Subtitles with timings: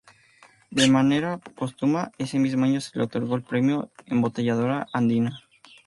[0.71, 5.37] De manera póstuma, ese mismo año se le otorgó el Premio Embotelladora Andina.